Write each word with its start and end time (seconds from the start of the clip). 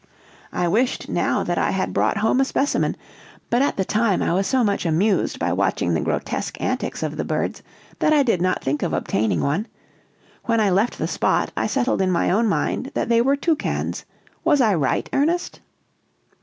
I 0.51 0.67
wished 0.67 1.09
now 1.09 1.43
that 1.43 1.59
I 1.59 1.69
had 1.69 1.93
brought 1.93 2.17
home 2.17 2.41
a 2.41 2.45
specimen; 2.45 2.97
but 3.51 3.61
at 3.61 3.77
the 3.77 3.85
time 3.85 4.23
I 4.23 4.33
was 4.33 4.47
so 4.47 4.63
much 4.63 4.83
amused 4.83 5.37
by 5.37 5.53
watching 5.53 5.93
the 5.93 6.01
grotesque 6.01 6.59
antics 6.59 7.03
of 7.03 7.17
the 7.17 7.23
birds 7.23 7.61
that 7.99 8.11
I 8.11 8.23
did 8.23 8.41
not 8.41 8.63
think 8.63 8.81
of 8.81 8.93
obtaining 8.93 9.41
one. 9.41 9.67
When 10.45 10.59
I 10.59 10.71
left 10.71 10.97
the 10.97 11.07
spot, 11.07 11.51
I 11.55 11.67
settled 11.67 12.01
in 12.01 12.09
my 12.09 12.31
own 12.31 12.47
mind 12.47 12.89
that 12.95 13.09
they 13.09 13.21
were 13.21 13.35
toucans: 13.35 14.03
was 14.43 14.59
I 14.59 14.73
right, 14.73 15.07
Ernest?" 15.13 15.59